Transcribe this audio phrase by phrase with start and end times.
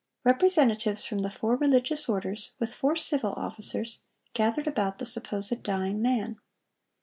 [0.25, 4.01] Representatives from the four religious orders, with four civil officers,
[4.33, 6.37] gathered about the supposed dying man.